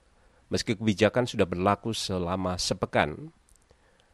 meski 0.54 0.78
kebijakan 0.78 1.26
sudah 1.26 1.50
berlaku 1.50 1.90
selama 1.90 2.62
sepekan. 2.62 3.34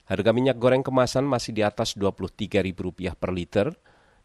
Harga 0.07 0.31
minyak 0.31 0.55
goreng 0.55 0.87
kemasan 0.87 1.27
masih 1.27 1.51
di 1.51 1.67
atas 1.67 1.99
Rp23.000 1.99 3.11
per 3.11 3.35
liter 3.35 3.75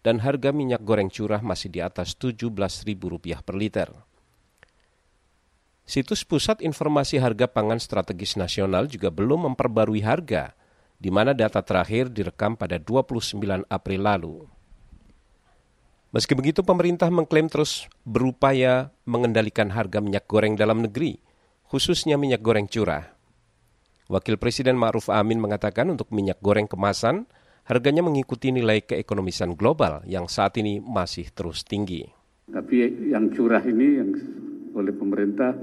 dan 0.07 0.23
harga 0.23 0.55
minyak 0.55 0.87
goreng 0.87 1.11
curah 1.11 1.43
masih 1.43 1.75
di 1.75 1.83
atas 1.83 2.15
Rp17.000 2.15 3.43
per 3.43 3.59
liter. 3.59 4.12
Situs 5.83 6.23
Pusat 6.23 6.63
Informasi 6.63 7.19
Harga 7.19 7.51
Pangan 7.51 7.83
Strategis 7.83 8.39
Nasional 8.39 8.87
juga 8.87 9.11
belum 9.11 9.51
memperbarui 9.53 10.01
harga, 10.01 10.55
di 11.03 11.11
mana 11.11 11.35
data 11.35 11.59
terakhir 11.59 12.07
direkam 12.07 12.55
pada 12.55 12.79
29 12.79 13.67
April 13.67 14.01
lalu. 14.07 14.37
Meski 16.15 16.39
begitu, 16.39 16.63
pemerintah 16.63 17.09
mengklaim 17.11 17.49
terus 17.49 17.89
berupaya 18.07 18.95
mengendalikan 19.09 19.73
harga 19.73 19.99
minyak 19.99 20.29
goreng 20.29 20.55
dalam 20.55 20.85
negeri, 20.85 21.19
khususnya 21.67 22.15
minyak 22.21 22.45
goreng 22.45 22.69
curah. 22.69 23.17
Wakil 24.13 24.37
Presiden 24.37 24.77
Ma'ruf 24.77 25.09
Amin 25.09 25.41
mengatakan 25.41 25.89
untuk 25.89 26.13
minyak 26.13 26.37
goreng 26.45 26.69
kemasan, 26.69 27.25
harganya 27.65 28.05
mengikuti 28.05 28.53
nilai 28.53 28.85
keekonomisan 28.85 29.57
global 29.57 30.05
yang 30.05 30.29
saat 30.29 30.61
ini 30.61 30.85
masih 30.85 31.33
terus 31.33 31.65
tinggi. 31.65 32.07
Tapi 32.53 33.09
yang 33.09 33.33
curah 33.33 33.65
ini 33.65 33.89
yang 33.97 34.11
oleh 34.77 34.93
pemerintah 34.93 35.57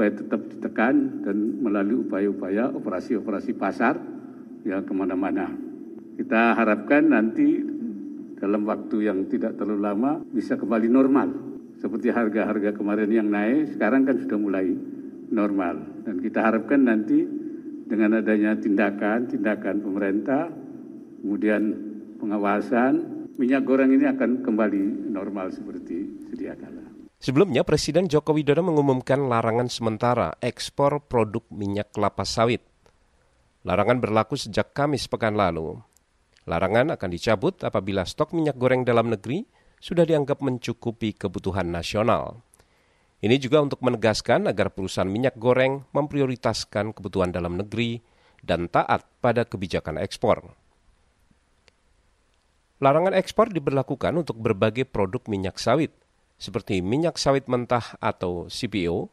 supaya 0.00 0.16
tetap 0.16 0.40
ditekan 0.48 1.28
dan 1.28 1.60
melalui 1.60 2.00
upaya-upaya 2.08 2.72
operasi-operasi 2.72 3.52
pasar 3.52 4.00
ya 4.64 4.80
ke 4.80 4.92
mana-mana. 4.96 5.52
Kita 6.16 6.56
harapkan 6.56 7.12
nanti 7.12 7.60
dalam 8.40 8.64
waktu 8.64 9.12
yang 9.12 9.28
tidak 9.28 9.60
terlalu 9.60 9.84
lama 9.84 10.24
bisa 10.32 10.56
kembali 10.56 10.88
normal. 10.88 11.28
Seperti 11.76 12.08
harga-harga 12.08 12.72
kemarin 12.72 13.12
yang 13.12 13.28
naik, 13.28 13.76
sekarang 13.76 14.08
kan 14.08 14.16
sudah 14.24 14.40
mulai 14.40 14.72
normal. 15.28 15.84
Dan 16.08 16.24
kita 16.24 16.48
harapkan 16.48 16.80
nanti 16.80 17.20
dengan 17.84 18.24
adanya 18.24 18.56
tindakan-tindakan 18.56 19.84
pemerintah, 19.84 20.48
kemudian 21.20 21.76
pengawasan, 22.16 23.28
minyak 23.36 23.68
goreng 23.68 23.92
ini 23.92 24.08
akan 24.08 24.40
kembali 24.48 25.12
normal 25.12 25.52
seperti 25.52 26.24
sedia 26.32 26.56
kala. 26.56 26.79
Sebelumnya, 27.20 27.68
Presiden 27.68 28.08
Joko 28.08 28.32
Widodo 28.32 28.64
mengumumkan 28.64 29.28
larangan 29.28 29.68
sementara 29.68 30.32
ekspor 30.40 31.04
produk 31.04 31.44
minyak 31.52 31.92
kelapa 31.92 32.24
sawit. 32.24 32.64
Larangan 33.60 34.00
berlaku 34.00 34.40
sejak 34.40 34.72
Kamis 34.72 35.04
pekan 35.04 35.36
lalu. 35.36 35.76
Larangan 36.48 36.96
akan 36.96 37.10
dicabut 37.12 37.60
apabila 37.60 38.08
stok 38.08 38.32
minyak 38.32 38.56
goreng 38.56 38.88
dalam 38.88 39.12
negeri 39.12 39.44
sudah 39.76 40.08
dianggap 40.08 40.40
mencukupi 40.40 41.12
kebutuhan 41.12 41.68
nasional. 41.68 42.40
Ini 43.20 43.36
juga 43.36 43.60
untuk 43.60 43.84
menegaskan 43.84 44.48
agar 44.48 44.72
perusahaan 44.72 45.04
minyak 45.04 45.36
goreng 45.36 45.84
memprioritaskan 45.92 46.96
kebutuhan 46.96 47.36
dalam 47.36 47.60
negeri 47.60 48.00
dan 48.40 48.72
taat 48.72 49.04
pada 49.20 49.44
kebijakan 49.44 50.00
ekspor. 50.00 50.56
Larangan 52.80 53.12
ekspor 53.12 53.52
diberlakukan 53.52 54.16
untuk 54.16 54.40
berbagai 54.40 54.88
produk 54.88 55.20
minyak 55.28 55.60
sawit, 55.60 55.92
seperti 56.40 56.80
minyak 56.80 57.20
sawit 57.20 57.44
mentah 57.46 58.00
atau 58.00 58.48
CPO, 58.48 59.12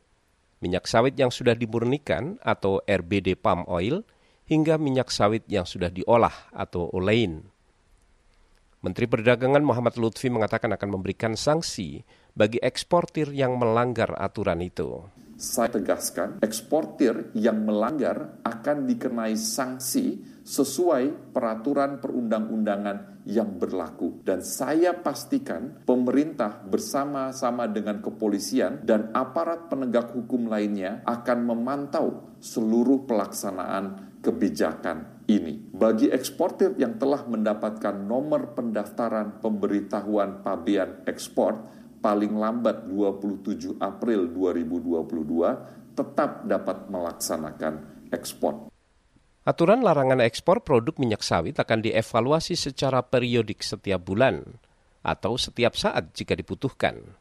minyak 0.64 0.88
sawit 0.88 1.20
yang 1.20 1.28
sudah 1.30 1.54
dimurnikan 1.54 2.40
atau 2.40 2.80
RBD 2.88 3.36
palm 3.36 3.68
oil, 3.68 4.08
hingga 4.48 4.80
minyak 4.80 5.12
sawit 5.12 5.44
yang 5.52 5.68
sudah 5.68 5.92
diolah 5.92 6.34
atau 6.56 6.88
olein. 6.96 7.44
Menteri 8.80 9.12
Perdagangan 9.12 9.60
Muhammad 9.60 10.00
Lutfi 10.00 10.32
mengatakan 10.32 10.72
akan 10.72 10.90
memberikan 10.96 11.36
sanksi 11.36 12.08
bagi 12.32 12.64
eksportir 12.64 13.36
yang 13.36 13.60
melanggar 13.60 14.16
aturan 14.16 14.64
itu. 14.64 15.04
Saya 15.38 15.70
tegaskan, 15.70 16.42
eksportir 16.42 17.30
yang 17.38 17.62
melanggar 17.62 18.42
akan 18.42 18.90
dikenai 18.90 19.38
sanksi 19.38 20.18
sesuai 20.42 21.30
peraturan 21.30 22.02
perundang-undangan 22.02 23.22
yang 23.30 23.62
berlaku. 23.62 24.26
Dan 24.26 24.42
saya 24.42 24.98
pastikan 24.98 25.86
pemerintah 25.86 26.66
bersama-sama 26.66 27.70
dengan 27.70 28.02
kepolisian 28.02 28.82
dan 28.82 29.14
aparat 29.14 29.70
penegak 29.70 30.10
hukum 30.18 30.50
lainnya 30.50 31.06
akan 31.06 31.40
memantau 31.46 32.34
seluruh 32.42 33.06
pelaksanaan 33.06 34.18
kebijakan 34.26 35.22
ini. 35.30 35.70
Bagi 35.70 36.10
eksportir 36.10 36.80
yang 36.82 36.98
telah 36.98 37.28
mendapatkan 37.30 37.94
nomor 37.94 38.58
pendaftaran 38.58 39.38
pemberitahuan 39.44 40.42
pabean 40.42 41.06
ekspor, 41.06 41.62
paling 42.00 42.34
lambat 42.38 42.86
27 42.90 43.82
April 43.82 44.32
2022 44.34 45.98
tetap 45.98 46.46
dapat 46.46 46.88
melaksanakan 46.88 47.74
ekspor. 48.14 48.70
Aturan 49.48 49.80
larangan 49.80 50.20
ekspor 50.22 50.60
produk 50.60 51.00
minyak 51.00 51.24
sawit 51.24 51.56
akan 51.56 51.80
dievaluasi 51.80 52.60
secara 52.60 53.00
periodik 53.00 53.64
setiap 53.64 54.04
bulan 54.04 54.44
atau 55.08 55.40
setiap 55.40 55.74
saat 55.74 56.12
jika 56.12 56.36
dibutuhkan. 56.36 57.16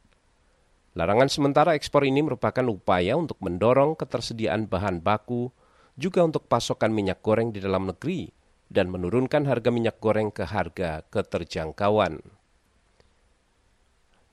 Larangan 0.99 1.31
sementara 1.31 1.79
ekspor 1.79 2.03
ini 2.03 2.27
merupakan 2.27 2.67
upaya 2.67 3.15
untuk 3.15 3.39
mendorong 3.45 3.95
ketersediaan 3.95 4.67
bahan 4.67 5.05
baku, 5.05 5.55
juga 5.95 6.25
untuk 6.27 6.51
pasokan 6.51 6.91
minyak 6.91 7.23
goreng 7.23 7.55
di 7.55 7.63
dalam 7.63 7.87
negeri, 7.87 8.33
dan 8.67 8.91
menurunkan 8.91 9.47
harga 9.47 9.71
minyak 9.71 10.03
goreng 10.03 10.35
ke 10.35 10.43
harga 10.43 11.07
keterjangkauan. 11.07 12.36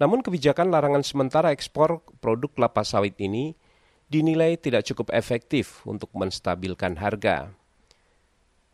Namun 0.04 0.20
kebijakan 0.20 0.68
larangan 0.68 1.00
sementara 1.00 1.56
ekspor 1.56 2.04
produk 2.20 2.52
kelapa 2.52 2.84
sawit 2.84 3.16
ini 3.24 3.56
dinilai 4.12 4.60
tidak 4.60 4.84
cukup 4.84 5.16
efektif 5.16 5.80
untuk 5.88 6.12
menstabilkan 6.12 7.00
harga. 7.00 7.56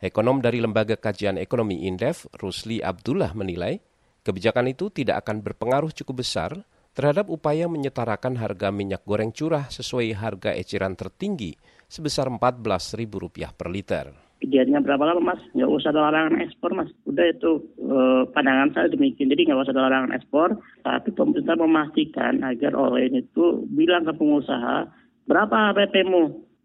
Ekonom 0.02 0.42
dari 0.42 0.58
Lembaga 0.58 0.98
Kajian 0.98 1.38
Ekonomi 1.38 1.86
Indef, 1.86 2.26
Rusli 2.34 2.82
Abdullah 2.82 3.30
menilai, 3.38 3.78
kebijakan 4.26 4.74
itu 4.74 4.90
tidak 4.90 5.22
akan 5.22 5.38
berpengaruh 5.46 5.94
cukup 6.02 6.26
besar 6.26 6.66
terhadap 6.98 7.30
upaya 7.30 7.70
menyetarakan 7.70 8.34
harga 8.34 8.74
minyak 8.74 9.06
goreng 9.06 9.30
curah 9.30 9.70
sesuai 9.70 10.10
harga 10.18 10.50
eceran 10.58 10.98
tertinggi 10.98 11.54
sebesar 11.86 12.26
Rp14.000 12.26 13.54
per 13.54 13.68
liter 13.70 14.29
kejadiannya 14.40 14.80
berapa 14.82 15.04
lama 15.04 15.36
mas? 15.36 15.42
Nggak 15.52 15.70
usah 15.70 15.92
ada 15.92 16.08
larangan 16.08 16.40
ekspor 16.40 16.72
mas. 16.72 16.90
Udah 17.04 17.28
itu 17.28 17.60
eh, 17.76 18.22
pandangan 18.32 18.72
saya 18.72 18.88
demikian. 18.88 19.28
Jadi 19.28 19.46
nggak 19.46 19.60
usah 19.68 19.74
ada 19.76 19.86
larangan 19.86 20.16
ekspor 20.16 20.48
tapi 20.82 21.08
pemerintah 21.12 21.56
memastikan 21.60 22.40
agar 22.42 22.72
oleh 22.72 23.12
itu 23.12 23.68
bilang 23.70 24.08
ke 24.08 24.12
pengusaha 24.16 24.88
berapa 25.28 25.56
HPP-mu 25.70 26.22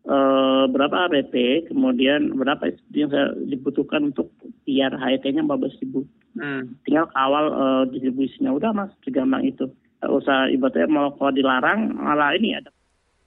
eh, 0.07 0.63
berapa 0.71 0.95
HPP 1.05 1.67
kemudian 1.69 2.33
berapa 2.33 2.71
yang 2.95 3.11
saya 3.11 3.35
dibutuhkan 3.43 4.09
untuk 4.09 4.31
biar 4.63 4.95
HET-nya 4.95 5.43
14 5.43 5.81
ribu 5.85 6.07
hmm. 6.39 6.81
tinggal 6.87 7.11
kawal 7.11 7.45
eh, 7.51 7.83
distribusinya. 7.91 8.55
Udah 8.55 8.71
mas 8.71 8.91
segampang 9.03 9.43
itu. 9.43 9.67
Nggak 9.99 10.11
usah 10.11 10.47
ibaratnya 10.47 10.87
mau 10.87 11.11
kalau 11.19 11.31
dilarang 11.35 11.91
malah 11.91 12.31
ini 12.39 12.55
ada. 12.55 12.71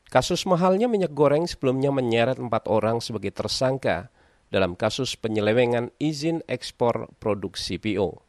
Kasus 0.09 0.49
mahalnya 0.49 0.89
minyak 0.89 1.13
goreng 1.13 1.45
sebelumnya 1.45 1.93
menyeret 1.93 2.41
empat 2.41 2.65
orang 2.65 2.97
sebagai 3.05 3.29
tersangka 3.29 4.09
dalam 4.49 4.77
kasus 4.77 5.17
penyelewengan 5.17 5.93
izin 6.01 6.45
ekspor 6.49 7.13
produk 7.21 7.57
CPO. 7.57 8.25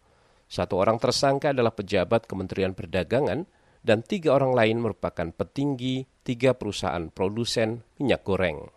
Satu 0.50 0.82
orang 0.82 0.98
tersangka 0.98 1.54
adalah 1.54 1.72
pejabat 1.72 2.26
Kementerian 2.26 2.74
Perdagangan 2.74 3.46
dan 3.86 4.04
tiga 4.04 4.36
orang 4.36 4.52
lain 4.58 4.78
merupakan 4.82 5.30
petinggi 5.32 6.10
tiga 6.26 6.58
perusahaan 6.58 7.08
produsen 7.14 7.86
minyak 8.02 8.26
goreng. 8.26 8.68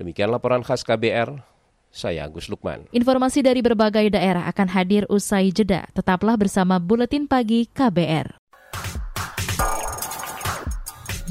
Demikian 0.00 0.32
laporan 0.32 0.64
khas 0.64 0.80
KBR, 0.80 1.44
saya 1.92 2.24
Agus 2.24 2.48
Lukman. 2.48 2.88
Informasi 2.90 3.44
dari 3.44 3.60
berbagai 3.60 4.16
daerah 4.16 4.48
akan 4.48 4.68
hadir 4.72 5.04
usai 5.12 5.52
jeda. 5.52 5.86
Tetaplah 5.92 6.40
bersama 6.40 6.80
Buletin 6.80 7.28
Pagi 7.28 7.68
KBR. 7.68 8.40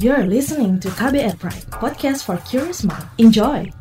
You're 0.00 0.24
listening 0.24 0.80
to 0.80 0.88
KBR 0.96 1.36
Pride, 1.36 1.68
podcast 1.76 2.24
for 2.24 2.40
curious 2.48 2.80
mind. 2.88 3.04
Enjoy! 3.20 3.79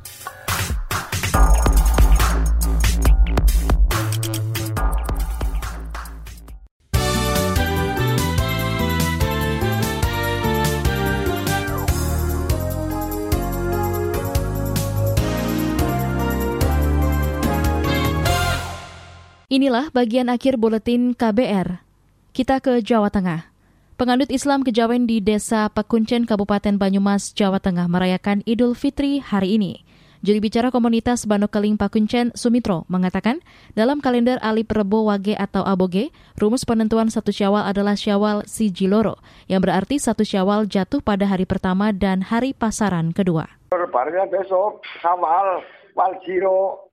Inilah 19.59 19.91
bagian 19.91 20.31
akhir 20.31 20.55
buletin 20.55 21.11
KBR. 21.11 21.83
Kita 22.31 22.63
ke 22.63 22.79
Jawa 22.79 23.11
Tengah. 23.11 23.51
Penganut 23.99 24.31
Islam 24.31 24.63
Kejawen 24.63 25.03
di 25.03 25.19
Desa 25.19 25.67
Pekuncen, 25.67 26.23
Kabupaten 26.23 26.79
Banyumas, 26.79 27.35
Jawa 27.35 27.59
Tengah 27.59 27.91
merayakan 27.91 28.39
Idul 28.47 28.71
Fitri 28.71 29.19
hari 29.19 29.59
ini. 29.59 29.83
Juri 30.23 30.39
bicara 30.39 30.71
komunitas 30.71 31.27
Banokeling 31.27 31.75
Pakuncen, 31.75 32.31
Sumitro, 32.39 32.87
mengatakan 32.87 33.43
dalam 33.75 33.99
kalender 33.99 34.39
Ali 34.39 34.63
Perebo 34.63 35.03
Wage 35.03 35.35
atau 35.35 35.67
Aboge, 35.67 36.15
rumus 36.39 36.63
penentuan 36.63 37.11
satu 37.11 37.35
syawal 37.35 37.67
adalah 37.67 37.99
syawal 37.99 38.47
si 38.47 38.71
Jiloro, 38.71 39.19
yang 39.51 39.59
berarti 39.59 39.99
satu 39.99 40.23
syawal 40.23 40.71
jatuh 40.71 41.03
pada 41.03 41.27
hari 41.27 41.43
pertama 41.43 41.91
dan 41.91 42.23
hari 42.23 42.55
pasaran 42.55 43.11
kedua. 43.11 43.59
Lebarannya 43.75 44.23
besok, 44.31 44.79
syawal, 45.03 45.59
waljiro, 45.99 46.88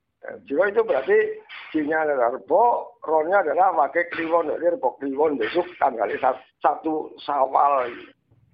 Jiro 0.47 0.67
itu 0.67 0.83
berarti 0.83 1.19
J-nya 1.75 2.09
adalah 2.09 2.35
rebo, 2.35 2.97
ronnya 3.05 3.43
adalah 3.43 3.75
pakai 3.75 4.09
kliwon, 4.15 4.49
jadi 4.55 4.75
rebo 4.79 4.97
kliwon 4.99 5.37
besok 5.37 5.67
tanggal 5.77 6.09
satu 6.63 7.13
sawal. 7.21 7.91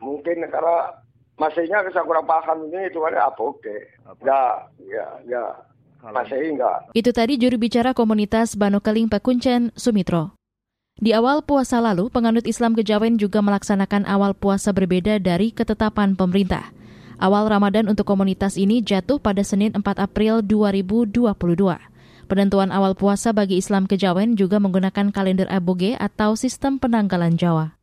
Mungkin 0.02 0.42
karena 0.50 0.90
masihnya 1.38 1.86
saya 1.94 2.02
kurang 2.02 2.26
paham 2.26 2.66
ini 2.68 2.90
itu 2.90 2.98
kan 2.98 3.14
apa 3.14 3.40
oke. 3.40 3.76
Enggak, 4.18 4.54
ya, 4.84 5.06
ya. 5.28 5.44
Masih 6.02 6.58
enggak. 6.58 6.90
Itu 6.98 7.14
tadi 7.14 7.38
juru 7.38 7.62
bicara 7.62 7.94
komunitas 7.94 8.58
Banokeling 8.58 9.06
Pekuncen, 9.06 9.70
Sumitro. 9.78 10.34
Di 10.98 11.14
awal 11.14 11.46
puasa 11.46 11.78
lalu, 11.78 12.10
penganut 12.10 12.44
Islam 12.44 12.74
Kejawen 12.74 13.16
juga 13.22 13.38
melaksanakan 13.38 14.04
awal 14.10 14.34
puasa 14.34 14.74
berbeda 14.74 15.22
dari 15.22 15.54
ketetapan 15.54 16.18
pemerintah. 16.18 16.74
Awal 17.22 17.46
Ramadan 17.46 17.86
untuk 17.86 18.02
komunitas 18.02 18.58
ini 18.58 18.82
jatuh 18.82 19.22
pada 19.22 19.46
Senin 19.46 19.70
4 19.78 19.94
April 19.94 20.42
2022. 20.42 21.22
Penentuan 22.26 22.74
awal 22.74 22.98
puasa 22.98 23.30
bagi 23.30 23.62
Islam 23.62 23.86
Kejawen 23.86 24.34
juga 24.34 24.58
menggunakan 24.58 25.14
kalender 25.14 25.46
aboge 25.46 25.94
atau 26.02 26.34
sistem 26.34 26.82
penanggalan 26.82 27.38
Jawa. 27.38 27.78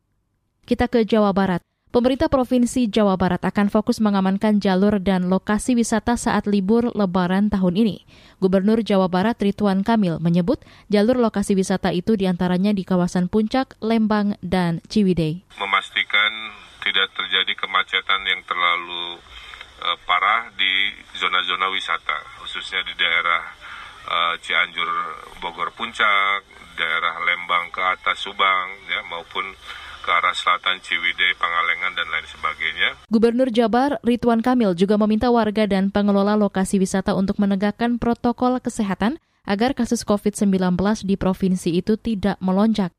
Kita 0.68 0.92
ke 0.92 1.08
Jawa 1.08 1.32
Barat. 1.32 1.64
Pemerintah 1.88 2.28
Provinsi 2.28 2.84
Jawa 2.92 3.16
Barat 3.16 3.40
akan 3.40 3.72
fokus 3.72 3.96
mengamankan 4.04 4.60
jalur 4.60 5.00
dan 5.00 5.32
lokasi 5.32 5.72
wisata 5.72 6.20
saat 6.20 6.44
libur 6.44 6.92
Lebaran 6.92 7.48
tahun 7.48 7.80
ini. 7.80 8.04
Gubernur 8.44 8.84
Jawa 8.84 9.08
Barat 9.08 9.40
Ridwan 9.40 9.80
Kamil 9.80 10.20
menyebut 10.20 10.60
jalur 10.92 11.16
lokasi 11.16 11.56
wisata 11.56 11.96
itu 11.96 12.12
di 12.12 12.28
antaranya 12.28 12.76
di 12.76 12.84
kawasan 12.84 13.32
Puncak, 13.32 13.80
Lembang, 13.80 14.36
dan 14.44 14.84
Ciwidey. 14.84 15.48
Memastikan 15.56 16.32
tidak 16.80 17.12
terjadi 17.16 17.52
kemacetan 17.56 18.20
yang 18.26 18.40
terlalu 18.44 19.20
uh, 19.84 19.96
parah 20.04 20.52
di 20.56 20.92
zona-zona 21.16 21.68
wisata, 21.72 22.18
khususnya 22.42 22.84
di 22.84 22.94
daerah 22.96 23.42
uh, 24.08 24.34
Cianjur, 24.40 24.88
Bogor 25.40 25.72
Puncak, 25.76 26.44
daerah 26.76 27.20
Lembang 27.24 27.68
ke 27.72 27.80
atas 27.80 28.24
Subang, 28.24 28.68
ya 28.88 29.04
maupun 29.08 29.44
ke 30.00 30.10
arah 30.10 30.32
selatan 30.32 30.80
Ciwidey, 30.80 31.36
Pangalengan, 31.36 31.92
dan 31.92 32.08
lain 32.08 32.26
sebagainya. 32.26 32.88
Gubernur 33.12 33.52
Jabar 33.52 34.00
Ridwan 34.00 34.40
Kamil 34.40 34.72
juga 34.72 34.96
meminta 34.96 35.28
warga 35.28 35.68
dan 35.68 35.92
pengelola 35.92 36.40
lokasi 36.40 36.80
wisata 36.80 37.12
untuk 37.12 37.36
menegakkan 37.36 38.00
protokol 38.00 38.56
kesehatan 38.64 39.20
agar 39.44 39.76
kasus 39.76 40.04
COVID-19 40.08 40.76
di 41.04 41.14
provinsi 41.20 41.70
itu 41.76 42.00
tidak 42.00 42.40
melonjak. 42.40 42.92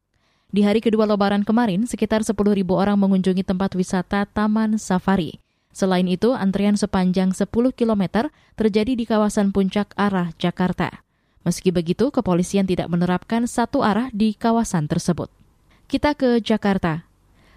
Di 0.52 0.68
hari 0.68 0.84
kedua 0.84 1.08
lebaran 1.08 1.48
kemarin, 1.48 1.88
sekitar 1.88 2.28
10.000 2.28 2.36
orang 2.76 3.00
mengunjungi 3.00 3.40
tempat 3.48 3.72
wisata 3.72 4.28
Taman 4.28 4.76
Safari. 4.76 5.40
Selain 5.72 6.04
itu, 6.04 6.36
antrian 6.36 6.76
sepanjang 6.76 7.32
10 7.32 7.48
km 7.72 8.28
terjadi 8.60 8.92
di 9.00 9.08
kawasan 9.08 9.56
puncak 9.56 9.96
arah 9.96 10.36
Jakarta. 10.36 11.08
Meski 11.48 11.72
begitu, 11.72 12.12
kepolisian 12.12 12.68
tidak 12.68 12.92
menerapkan 12.92 13.48
satu 13.48 13.80
arah 13.80 14.12
di 14.12 14.36
kawasan 14.36 14.92
tersebut. 14.92 15.32
Kita 15.88 16.20
ke 16.20 16.44
Jakarta. 16.44 17.08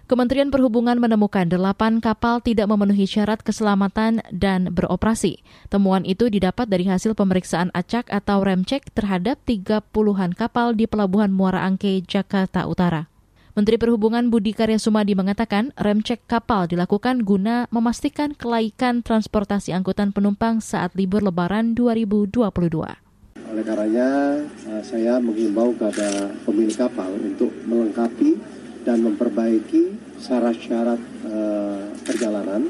Kementerian 0.05 0.53
Perhubungan 0.53 1.01
menemukan 1.01 1.49
delapan 1.49 1.97
kapal 1.97 2.37
tidak 2.37 2.69
memenuhi 2.69 3.09
syarat 3.09 3.41
keselamatan 3.41 4.21
dan 4.29 4.69
beroperasi. 4.69 5.41
Temuan 5.73 6.05
itu 6.05 6.29
didapat 6.29 6.69
dari 6.69 6.85
hasil 6.85 7.17
pemeriksaan 7.17 7.73
acak 7.73 8.13
atau 8.13 8.45
remcek 8.45 8.93
terhadap 8.93 9.41
tiga 9.49 9.81
puluhan 9.81 10.37
kapal 10.37 10.77
di 10.77 10.85
Pelabuhan 10.85 11.33
Muara 11.33 11.65
Angke, 11.65 12.05
Jakarta 12.05 12.69
Utara. 12.69 13.09
Menteri 13.57 13.81
Perhubungan 13.81 14.29
Budi 14.29 14.53
Karya 14.53 14.77
Sumadi 14.77 15.17
mengatakan 15.17 15.73
remcek 15.73 16.21
kapal 16.29 16.69
dilakukan 16.69 17.25
guna 17.25 17.65
memastikan 17.73 18.37
kelaikan 18.37 19.01
transportasi 19.01 19.73
angkutan 19.73 20.13
penumpang 20.13 20.61
saat 20.61 20.93
libur 20.93 21.25
Lebaran 21.25 21.73
2022. 21.73 22.45
Oleh 23.49 23.63
karenanya, 23.65 24.37
eh, 24.69 24.83
saya 24.85 25.17
mengimbau 25.17 25.73
kepada 25.73 26.29
pemilik 26.45 26.77
kapal 26.77 27.09
untuk 27.17 27.49
melengkapi 27.65 28.54
dan 28.85 29.01
memperbaiki 29.01 29.97
syarat-syarat 30.21 31.01
uh, 31.27 31.89
perjalanan 32.05 32.69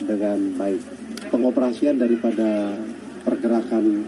dengan 0.00 0.38
baik. 0.56 0.80
Pengoperasian 1.28 1.98
daripada 1.98 2.78
pergerakan 3.26 4.06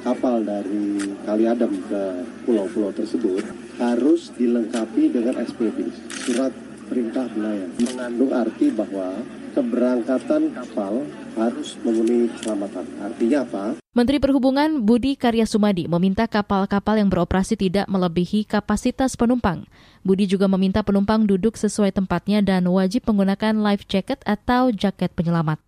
kapal 0.00 0.42
dari 0.42 0.98
Kaliadem 1.22 1.84
ke 1.86 2.02
pulau-pulau 2.48 2.90
tersebut 2.96 3.44
harus 3.76 4.32
dilengkapi 4.34 5.12
dengan 5.12 5.38
SPB, 5.44 5.92
surat 6.24 6.52
perintah 6.88 7.28
nelayan. 7.36 7.70
Mengandung 7.78 8.32
arti 8.34 8.72
bahwa 8.72 9.14
keberangkatan 9.52 10.54
kapal 10.54 11.06
harus 11.36 11.76
memenuhi 11.82 12.30
keselamatan. 12.34 12.84
Artinya 13.02 13.38
apa? 13.44 13.64
Menteri 13.90 14.22
Perhubungan 14.22 14.86
Budi 14.86 15.18
Karya 15.18 15.42
Sumadi 15.50 15.90
meminta 15.90 16.30
kapal-kapal 16.30 17.02
yang 17.02 17.10
beroperasi 17.10 17.58
tidak 17.58 17.90
melebihi 17.90 18.46
kapasitas 18.46 19.18
penumpang. 19.18 19.66
Budi 20.06 20.30
juga 20.30 20.46
meminta 20.46 20.86
penumpang 20.86 21.26
duduk 21.26 21.58
sesuai 21.58 21.90
tempatnya 21.90 22.38
dan 22.38 22.70
wajib 22.70 23.02
menggunakan 23.10 23.58
life 23.58 23.82
jacket 23.90 24.22
atau 24.22 24.70
jaket 24.70 25.10
penyelamat. 25.18 25.58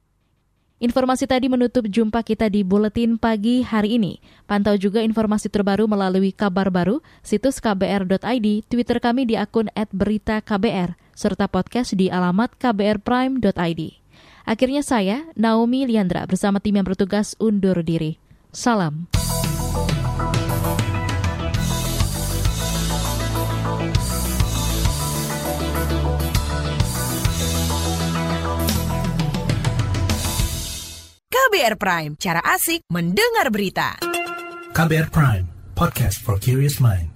Informasi 0.82 1.30
tadi 1.30 1.46
menutup 1.46 1.86
jumpa 1.86 2.26
kita 2.26 2.50
di 2.50 2.66
Buletin 2.66 3.14
Pagi 3.14 3.62
hari 3.62 4.02
ini. 4.02 4.18
Pantau 4.50 4.74
juga 4.74 4.98
informasi 4.98 5.46
terbaru 5.46 5.86
melalui 5.86 6.34
kabar 6.34 6.74
baru, 6.74 6.98
situs 7.22 7.62
kbr.id, 7.62 8.66
Twitter 8.66 8.98
kami 8.98 9.22
di 9.22 9.38
akun 9.38 9.70
@beritaKBR, 9.70 10.98
serta 11.22 11.46
podcast 11.46 11.94
di 11.94 12.10
alamat 12.10 12.58
kbrprime.id. 12.58 13.82
Akhirnya 14.42 14.82
saya, 14.82 15.30
Naomi 15.38 15.86
Liandra, 15.86 16.26
bersama 16.26 16.58
tim 16.58 16.74
yang 16.74 16.86
bertugas 16.86 17.38
undur 17.38 17.78
diri. 17.86 18.18
Salam. 18.50 19.06
KBR 31.30 31.78
Prime, 31.78 32.12
cara 32.18 32.42
asik 32.42 32.82
mendengar 32.90 33.54
berita. 33.54 33.94
KBR 34.74 35.14
Prime, 35.14 35.46
podcast 35.78 36.18
for 36.18 36.40
curious 36.40 36.82
mind. 36.82 37.11